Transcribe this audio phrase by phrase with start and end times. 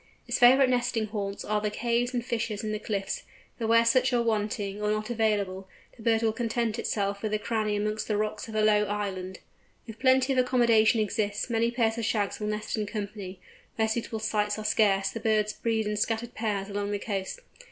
[0.27, 3.21] Its favourite nesting haunts are the caves and fissures in the cliffs,
[3.59, 7.37] but where such are wanting, or not available, the bird will content itself with a
[7.37, 9.41] cranny amongst the rocks of a low island.
[9.85, 13.39] If plenty of accommodation exists many pairs of Shags will nest in company;
[13.75, 17.39] where suitable sites are scarce the birds breed in scattered pairs along the coast.